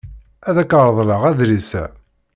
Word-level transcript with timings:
Ad 0.49 0.55
ak-reḍleɣ 0.63 1.21
adlis-a. 1.29 1.83